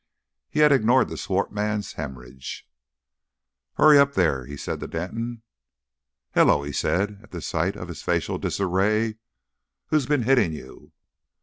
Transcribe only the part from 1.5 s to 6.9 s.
man's hæmorrhage. "Hurry up there!" he said to Denton. "Hello!" he